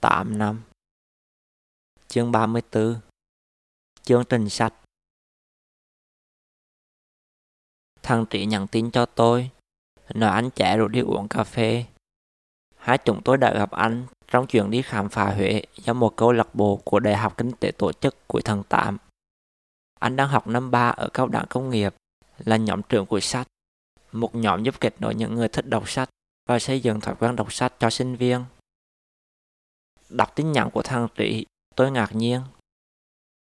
[0.00, 0.62] 8 năm.
[2.08, 3.00] Chương 34
[4.02, 4.74] Chương trình sách.
[8.02, 9.50] Thằng Trị nhắn tin cho tôi
[10.14, 11.84] Nói anh trẻ rồi đi uống cà phê.
[12.76, 16.32] Hai chúng tôi đã gặp anh trong chuyến đi khám phá Huế do một câu
[16.32, 18.98] lạc bộ của Đại học Kinh tế tổ chức cuối tháng 8.
[20.00, 21.94] Anh đang học năm 3 ở cao đẳng công nghiệp,
[22.38, 23.46] là nhóm trưởng của sách,
[24.12, 26.08] một nhóm giúp kết nối những người thích đọc sách
[26.48, 28.44] và xây dựng thói quen đọc sách cho sinh viên.
[30.08, 32.40] Đọc tin nhắn của thằng Trị, tôi ngạc nhiên.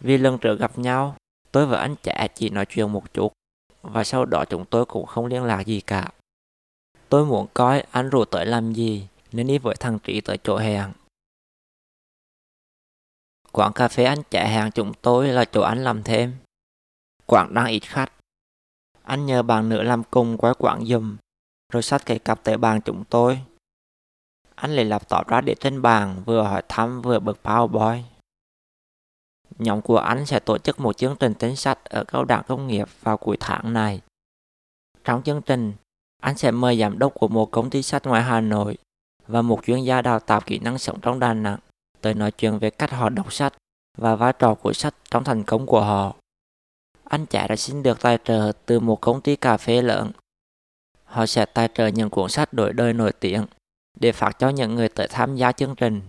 [0.00, 1.16] Vì lần trước gặp nhau,
[1.52, 3.32] tôi và anh trẻ chỉ nói chuyện một chút,
[3.82, 6.12] và sau đó chúng tôi cũng không liên lạc gì cả.
[7.08, 10.56] Tôi muốn coi anh rủ tới làm gì, nên đi với thằng Trị tới chỗ
[10.56, 10.92] hẹn.
[13.52, 16.36] Quán cà phê anh trẻ hàng chúng tôi là chỗ anh làm thêm.
[17.26, 18.12] Quán đang ít khách.
[19.02, 21.16] Anh nhờ bạn nữ làm cùng quái quán dùm,
[21.72, 23.40] rồi xách cái cặp tới bàn chúng tôi.
[24.56, 28.02] Anh lấy laptop ra để trên bàn, vừa hỏi thăm vừa bật PowerPoint.
[29.58, 32.66] Nhóm của anh sẽ tổ chức một chương trình tính sách ở cao đẳng công
[32.66, 34.00] nghiệp vào cuối tháng này.
[35.04, 35.72] Trong chương trình,
[36.22, 38.78] anh sẽ mời giám đốc của một công ty sách ngoài Hà Nội
[39.26, 41.58] và một chuyên gia đào tạo kỹ năng sống trong Đà Nẵng
[42.00, 43.52] tới nói chuyện về cách họ đọc sách
[43.98, 46.14] và vai trò của sách trong thành công của họ.
[47.04, 50.12] Anh trẻ đã xin được tài trợ từ một công ty cà phê lớn.
[51.04, 53.46] Họ sẽ tài trợ những cuốn sách đổi đời nổi tiếng
[53.96, 56.02] để phát cho những người tới tham gia chương trình.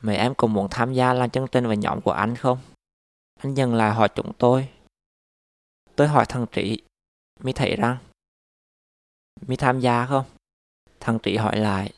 [0.00, 2.58] Mấy em cũng muốn tham gia làm chương trình với nhóm của anh không?
[3.38, 4.68] Anh dừng lại hỏi chúng tôi.
[5.96, 6.82] Tôi hỏi thằng Trị,
[7.40, 7.98] mi thấy rằng,
[9.46, 10.24] mi tham gia không?
[11.00, 11.92] Thằng Trị hỏi lại.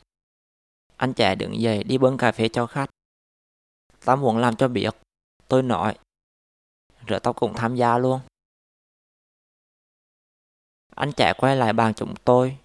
[0.97, 2.89] Anh trẻ đứng dậy đi bưng cà phê cho khách.
[4.05, 4.89] Tao muốn làm cho biết.
[5.47, 5.97] Tôi nói.
[7.07, 8.19] Rồi tao cũng tham gia luôn.
[10.95, 12.57] Anh trẻ quay lại bàn chúng tôi.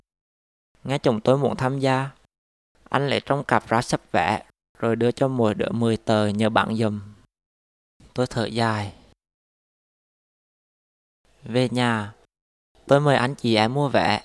[0.87, 2.11] Nghe chồng tôi muốn tham gia.
[2.89, 4.45] Anh lấy trong cặp ra sắp vẽ
[4.79, 7.01] rồi đưa cho mỗi đứa 10 tờ nhờ bạn dùm.
[8.15, 8.95] Tôi thở dài.
[11.43, 12.15] Về nhà,
[12.87, 14.25] tôi mời anh chị em mua vẽ,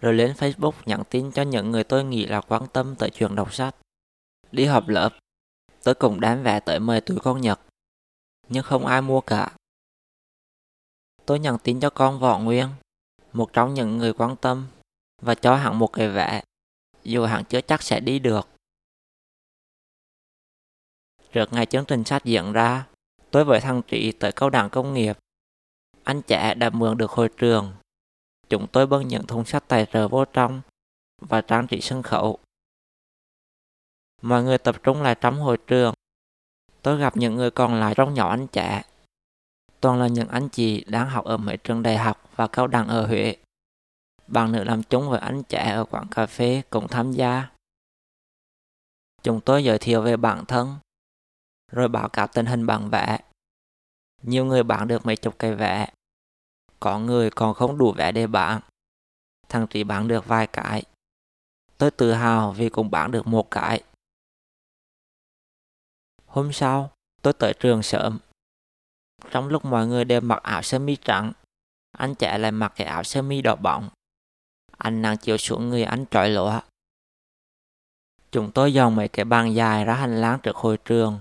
[0.00, 3.34] rồi lên Facebook nhắn tin cho những người tôi nghĩ là quan tâm tới chuyện
[3.34, 3.74] đọc sách.
[4.52, 5.10] Đi họp lớp,
[5.82, 7.60] tôi cũng đám vẽ tới mời tụi con Nhật,
[8.48, 9.52] nhưng không ai mua cả.
[11.26, 12.68] Tôi nhắn tin cho con Võ Nguyên,
[13.32, 14.66] một trong những người quan tâm,
[15.20, 16.42] và cho hắn một cái vé,
[17.04, 18.48] dù hắn chưa chắc sẽ đi được.
[21.32, 22.86] Trước ngày chương trình sách diễn ra,
[23.30, 25.18] tôi với thằng Trị tới cao đẳng công nghiệp.
[26.04, 27.72] Anh trẻ đã mượn được hội trường.
[28.48, 30.60] Chúng tôi bưng những thùng sách tài trợ vô trong
[31.20, 32.38] và trang trí sân khấu.
[34.22, 35.94] Mọi người tập trung lại trong hội trường.
[36.82, 38.82] Tôi gặp những người còn lại trong nhỏ anh trẻ.
[39.80, 42.88] Toàn là những anh chị đang học ở mấy trường đại học và cao đẳng
[42.88, 43.36] ở Huế.
[44.30, 47.50] Bạn nữ làm chung với anh trẻ ở quán cà phê cũng tham gia.
[49.22, 50.76] Chúng tôi giới thiệu về bản thân,
[51.72, 53.18] rồi báo cáo tình hình bán vé.
[54.22, 55.88] Nhiều người bán được mấy chục cây vé.
[56.80, 58.60] Có người còn không đủ vé để bán.
[59.48, 60.82] Thằng Trí bán được vài cái.
[61.78, 63.82] Tôi tự hào vì cũng bán được một cái.
[66.26, 66.90] Hôm sau,
[67.22, 68.18] tôi tới trường sớm.
[69.30, 71.32] Trong lúc mọi người đều mặc áo sơ mi trắng,
[71.98, 73.90] anh trẻ lại mặc cái áo sơ mi đỏ bóng.
[74.80, 76.60] Anh nàng chiếu xuống người anh trói lụa.
[78.32, 81.20] Chúng tôi dọn mấy cái bàn dài ra hành lang trước hội trường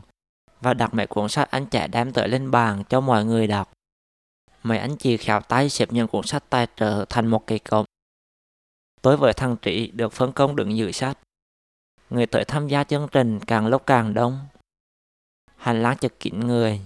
[0.61, 3.71] và đặt mấy cuốn sách anh trẻ đem tới lên bàn cho mọi người đọc.
[4.63, 7.85] Mấy anh chị khéo tay xếp những cuốn sách tài trợ thành một cây cột.
[9.01, 11.17] Tôi với thằng Trị được phân công đứng giữ sách.
[12.09, 14.39] Người tới tham gia chương trình càng lúc càng đông.
[15.55, 16.81] Hành lang chật kín người.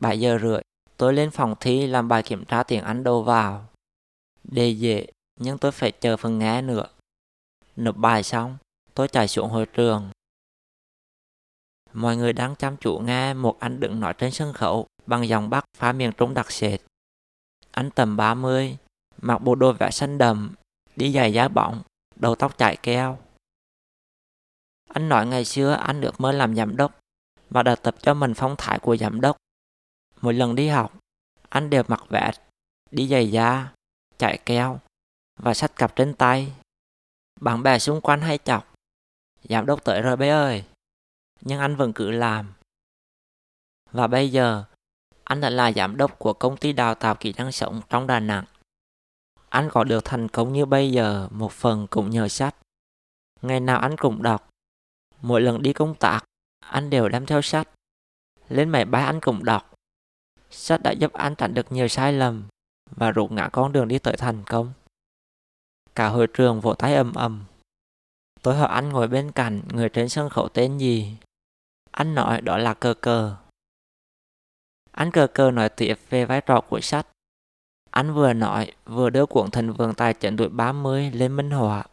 [0.00, 0.60] 7 giờ rưỡi,
[0.98, 3.66] tôi lên phòng thi làm bài kiểm tra tiếng Anh đầu vào.
[4.44, 5.06] Đề dễ,
[5.40, 6.86] nhưng tôi phải chờ phần nghe nữa.
[7.76, 8.58] Nộp bài xong,
[8.94, 10.10] tôi chạy xuống hội trường.
[11.92, 15.50] Mọi người đang chăm chú nghe một anh đứng nói trên sân khấu bằng giọng
[15.50, 16.80] Bắc phá miền Trung đặc sệt.
[17.70, 18.76] Anh tầm 30,
[19.22, 20.54] mặc bộ đồ vẽ xanh đầm,
[20.96, 21.82] đi giày giá bóng,
[22.16, 23.18] đầu tóc chải keo.
[24.88, 27.00] Anh nói ngày xưa anh được mơ làm giám đốc
[27.50, 29.36] và đã tập cho mình phong thái của giám đốc.
[30.20, 30.98] Mỗi lần đi học,
[31.48, 32.40] anh đều mặc vest,
[32.90, 33.72] đi giày da,
[34.18, 34.80] chạy keo
[35.36, 36.52] và sách cặp trên tay.
[37.40, 38.74] Bạn bè xung quanh hay chọc.
[39.42, 40.64] Giám đốc tới rồi bé ơi
[41.40, 42.52] nhưng anh vẫn cứ làm.
[43.92, 44.64] Và bây giờ,
[45.24, 48.20] anh đã là giám đốc của công ty đào tạo kỹ năng sống trong Đà
[48.20, 48.44] Nẵng.
[49.48, 52.56] Anh có được thành công như bây giờ một phần cũng nhờ sách.
[53.42, 54.48] Ngày nào anh cũng đọc.
[55.20, 56.24] Mỗi lần đi công tác,
[56.60, 57.68] anh đều đem theo sách.
[58.48, 59.74] Lên máy bay anh cũng đọc.
[60.50, 62.48] Sách đã giúp anh tránh được nhiều sai lầm
[62.90, 64.72] và rút ngã con đường đi tới thành công.
[65.94, 67.44] Cả hội trường vỗ tay ầm ầm.
[68.42, 71.16] Tôi hỏi anh ngồi bên cạnh người trên sân khấu tên gì.
[71.90, 73.36] Anh nói đó là cờ cờ.
[74.90, 77.06] Anh cờ cờ nói tiếp về vai trò của sách.
[77.90, 81.84] Anh vừa nói, vừa đưa cuộn thần vườn tài trận tuổi 30 lên minh họa.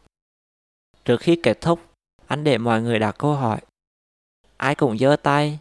[1.05, 1.79] Trước khi kết thúc,
[2.27, 3.61] anh để mọi người đặt câu hỏi.
[4.57, 5.59] Ai cũng giơ tay.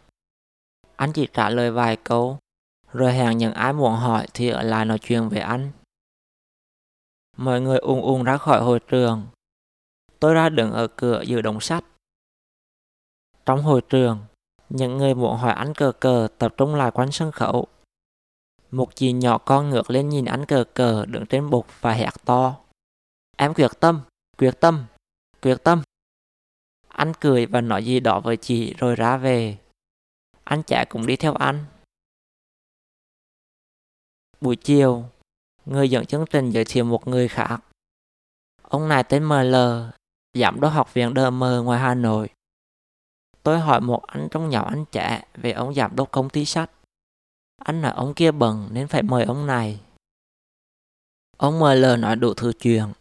[0.95, 2.39] Anh chỉ trả lời vài câu,
[2.95, 5.71] rồi hẹn những ai muốn hỏi thì ở lại nói chuyện với anh.
[7.37, 9.27] Mọi người ung ung ra khỏi hội trường.
[10.19, 11.83] Tôi ra đứng ở cửa giữ đống sách.
[13.45, 14.19] Trong hội trường,
[14.69, 17.67] những người muốn hỏi anh cờ cờ tập trung lại quanh sân khấu.
[18.71, 22.13] Một chị nhỏ con ngược lên nhìn anh cờ cờ đứng trên bục và hét
[22.25, 22.55] to.
[23.37, 24.01] Em quyết tâm,
[24.37, 24.85] quyết tâm,
[25.41, 25.81] quyết tâm.
[26.87, 29.57] Anh cười và nói gì đó với chị rồi ra về.
[30.43, 31.65] Anh trẻ cũng đi theo anh.
[34.41, 35.03] Buổi chiều,
[35.65, 37.59] người dẫn chương trình giới thiệu một người khác.
[38.61, 39.55] Ông này tên ML,
[40.33, 42.29] giám đốc học viện DM ngoài Hà Nội.
[43.43, 46.71] Tôi hỏi một anh trong nhóm anh trẻ về ông giám đốc công ty sách.
[47.57, 49.81] Anh nói ông kia bận nên phải mời ông này.
[51.37, 52.93] Ông ML nói đủ thứ chuyện.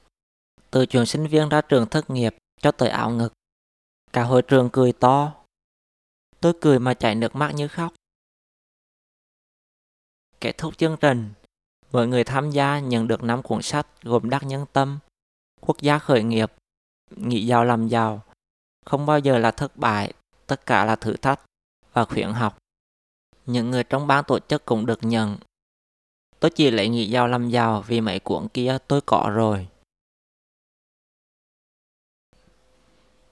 [0.71, 3.33] Từ chuyện sinh viên ra trường thất nghiệp cho tới ảo ngực.
[4.13, 5.33] Cả hội trường cười to.
[6.41, 7.93] Tôi cười mà chảy nước mắt như khóc.
[10.45, 11.33] Kết thúc chương trình,
[11.93, 14.99] mọi người tham gia nhận được 5 cuốn sách gồm Đắc Nhân Tâm,
[15.61, 16.53] Quốc gia khởi nghiệp,
[17.11, 18.23] Nghĩ giàu làm giàu,
[18.85, 20.13] Không bao giờ là thất bại,
[20.47, 21.41] tất cả là thử thách
[21.93, 22.59] và khuyến học.
[23.47, 25.37] Những người trong ban tổ chức cũng được nhận.
[26.41, 29.69] Tôi chỉ lấy nghĩ giàu làm giàu vì mấy cuốn kia tôi có rồi.